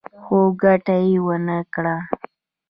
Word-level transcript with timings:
خو 0.21 0.37
ګټه 0.61 0.95
يې 1.07 1.17
ونه 1.25 1.57
کړه. 1.73 1.95